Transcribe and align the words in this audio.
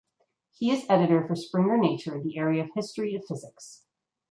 He 0.53 0.71
is 0.71 0.87
editor 0.89 1.27
for 1.27 1.35
Springer 1.35 1.77
Nature 1.77 2.15
in 2.15 2.23
the 2.23 2.35
area 2.39 2.63
of 2.63 2.71
History 2.73 3.13
of 3.13 3.23
Physics. 3.23 3.85